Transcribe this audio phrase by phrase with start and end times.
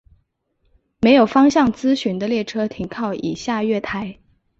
[0.99, 4.17] 没有方向资讯的列车停靠以下月台。